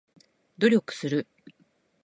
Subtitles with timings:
[0.57, 1.27] 努力する